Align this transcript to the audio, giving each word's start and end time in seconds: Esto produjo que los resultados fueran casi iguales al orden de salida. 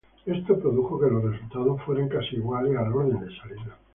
Esto 0.25 0.57
produjo 0.59 0.99
que 0.99 1.11
los 1.11 1.23
resultados 1.31 1.79
fueran 1.83 2.09
casi 2.09 2.35
iguales 2.37 2.75
al 2.75 2.91
orden 2.91 3.19
de 3.19 3.35
salida. 3.37 3.77